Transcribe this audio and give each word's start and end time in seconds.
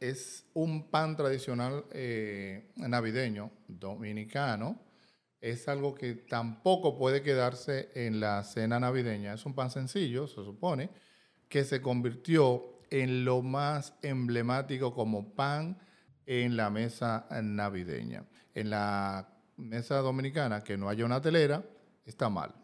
es 0.00 0.46
un 0.54 0.90
pan 0.90 1.16
tradicional 1.16 1.84
eh, 1.92 2.70
navideño 2.76 3.50
dominicano. 3.66 4.80
Es 5.40 5.68
algo 5.68 5.94
que 5.94 6.14
tampoco 6.14 6.98
puede 6.98 7.22
quedarse 7.22 7.90
en 7.94 8.20
la 8.20 8.42
cena 8.44 8.80
navideña. 8.80 9.34
Es 9.34 9.46
un 9.46 9.54
pan 9.54 9.70
sencillo, 9.70 10.26
se 10.26 10.42
supone, 10.44 10.90
que 11.48 11.64
se 11.64 11.80
convirtió 11.80 12.80
en 12.90 13.24
lo 13.24 13.42
más 13.42 13.94
emblemático 14.02 14.94
como 14.94 15.34
pan 15.34 15.78
en 16.26 16.56
la 16.56 16.70
mesa 16.70 17.26
navideña. 17.42 18.24
En 18.54 18.70
la 18.70 19.28
mesa 19.56 19.98
dominicana, 19.98 20.64
que 20.64 20.76
no 20.76 20.88
haya 20.88 21.04
una 21.04 21.20
telera, 21.20 21.64
está 22.04 22.28
mal. 22.28 22.54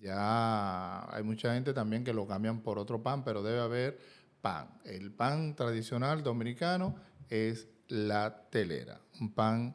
Ya 0.00 1.10
hay 1.14 1.22
mucha 1.22 1.54
gente 1.54 1.72
también 1.72 2.04
que 2.04 2.12
lo 2.12 2.26
cambian 2.26 2.60
por 2.60 2.78
otro 2.78 3.02
pan, 3.02 3.24
pero 3.24 3.42
debe 3.42 3.60
haber 3.60 3.98
pan. 4.44 4.68
El 4.84 5.10
pan 5.10 5.56
tradicional 5.56 6.22
dominicano 6.22 6.96
es 7.30 7.66
la 7.88 8.50
telera, 8.50 9.00
un 9.18 9.32
pan, 9.32 9.74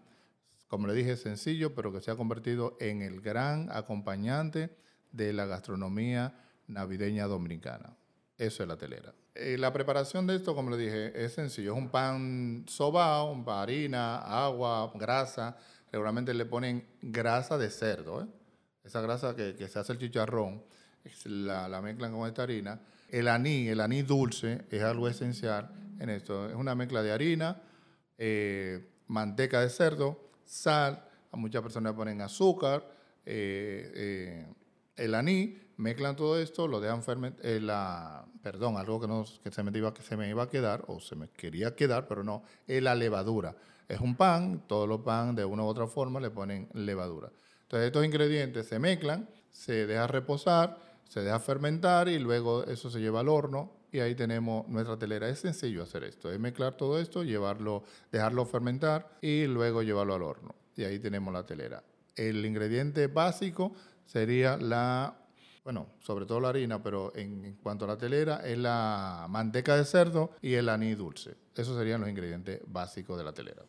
como 0.67 0.85
le 0.85 0.93
dije, 0.93 1.17
sencillo, 1.17 1.73
pero 1.73 1.91
que 1.91 2.01
se 2.01 2.11
ha 2.11 2.15
convertido 2.15 2.77
en 2.79 3.01
el 3.01 3.19
gran 3.19 3.71
acompañante 3.71 4.77
de 5.11 5.33
la 5.33 5.47
gastronomía 5.47 6.35
navideña 6.67 7.25
dominicana. 7.25 7.97
Eso 8.37 8.61
es 8.61 8.69
la 8.69 8.77
telera. 8.77 9.11
Eh, 9.33 9.57
la 9.57 9.73
preparación 9.73 10.27
de 10.27 10.35
esto, 10.35 10.53
como 10.53 10.69
le 10.69 10.77
dije, 10.77 11.25
es 11.25 11.33
sencillo. 11.33 11.73
Es 11.73 11.77
un 11.79 11.89
pan 11.89 12.65
sobao, 12.67 13.43
harina, 13.49 14.17
agua, 14.17 14.91
grasa. 14.93 15.57
Regularmente 15.91 16.31
le 16.35 16.45
ponen 16.45 16.85
grasa 17.01 17.57
de 17.57 17.71
cerdo. 17.71 18.21
¿eh? 18.21 18.27
Esa 18.83 19.01
grasa 19.01 19.35
que, 19.35 19.67
se 19.67 19.79
hace 19.79 19.93
el 19.93 19.97
chicharrón, 19.97 20.63
la, 21.25 21.67
la 21.67 21.81
mezclan 21.81 22.11
con 22.11 22.27
esta 22.27 22.43
harina 22.43 22.79
el 23.11 23.27
aní, 23.27 23.67
el 23.67 23.81
aní 23.81 24.01
dulce, 24.03 24.65
es 24.69 24.83
algo 24.83 25.07
esencial 25.07 25.69
en 25.99 26.09
esto. 26.09 26.49
Es 26.49 26.55
una 26.55 26.75
mezcla 26.75 27.01
de 27.01 27.11
harina, 27.11 27.61
eh, 28.17 28.87
manteca 29.07 29.61
de 29.61 29.69
cerdo, 29.69 30.29
sal, 30.45 31.03
a 31.31 31.37
muchas 31.37 31.61
personas 31.61 31.93
le 31.93 31.97
ponen 31.97 32.21
azúcar, 32.21 32.87
eh, 33.25 33.91
eh, 33.95 34.47
el 34.95 35.15
aní, 35.15 35.57
mezclan 35.77 36.15
todo 36.15 36.39
esto, 36.39 36.67
lo 36.67 36.79
dejan 36.79 37.03
fermentar, 37.03 38.25
perdón, 38.41 38.77
algo 38.77 38.99
que, 38.99 39.07
no, 39.07 39.25
que, 39.43 39.51
se 39.51 39.63
me 39.63 39.75
iba, 39.77 39.93
que 39.93 40.01
se 40.01 40.17
me 40.17 40.29
iba 40.29 40.43
a 40.43 40.49
quedar, 40.49 40.83
o 40.87 40.99
se 40.99 41.15
me 41.15 41.29
quería 41.29 41.75
quedar, 41.75 42.07
pero 42.07 42.23
no, 42.23 42.43
es 42.67 42.81
la 42.81 42.95
levadura. 42.95 43.55
Es 43.87 43.99
un 43.99 44.15
pan, 44.15 44.63
todos 44.67 44.87
los 44.87 45.01
pan 45.01 45.35
de 45.35 45.45
una 45.45 45.63
u 45.63 45.65
otra 45.65 45.87
forma 45.87 46.19
le 46.19 46.29
ponen 46.29 46.69
levadura. 46.73 47.31
Entonces 47.63 47.87
estos 47.87 48.05
ingredientes 48.05 48.67
se 48.67 48.77
mezclan, 48.77 49.29
se 49.51 49.87
deja 49.87 50.05
reposar, 50.05 50.88
se 51.09 51.21
deja 51.21 51.39
fermentar 51.39 52.07
y 52.07 52.19
luego 52.19 52.63
eso 52.63 52.89
se 52.89 52.99
lleva 52.99 53.19
al 53.19 53.27
horno 53.27 53.71
y 53.91 53.99
ahí 53.99 54.13
tenemos 54.15 54.67
nuestra 54.67 54.97
telera. 54.97 55.27
Es 55.27 55.39
sencillo 55.39 55.83
hacer 55.83 56.03
esto, 56.03 56.31
es 56.31 56.39
mezclar 56.39 56.77
todo 56.77 56.99
esto, 56.99 57.23
llevarlo, 57.23 57.83
dejarlo 58.11 58.45
fermentar 58.45 59.17
y 59.19 59.45
luego 59.45 59.81
llevarlo 59.81 60.13
al 60.13 60.21
horno. 60.21 60.55
Y 60.75 60.83
ahí 60.83 60.99
tenemos 60.99 61.33
la 61.33 61.45
telera. 61.45 61.83
El 62.15 62.45
ingrediente 62.45 63.07
básico 63.07 63.73
sería 64.05 64.55
la, 64.57 65.17
bueno, 65.63 65.87
sobre 65.99 66.27
todo 66.27 66.39
la 66.39 66.49
harina, 66.49 66.81
pero 66.81 67.11
en, 67.15 67.57
cuanto 67.63 67.85
a 67.85 67.87
la 67.87 67.97
telera, 67.97 68.47
es 68.47 68.57
la 68.57 69.25
manteca 69.29 69.75
de 69.75 69.85
cerdo 69.85 70.31
y 70.41 70.53
el 70.53 70.69
anís 70.69 70.97
dulce. 70.97 71.35
Esos 71.55 71.75
serían 71.75 72.01
los 72.01 72.09
ingredientes 72.09 72.61
básicos 72.67 73.17
de 73.17 73.23
la 73.23 73.33
telera. 73.33 73.63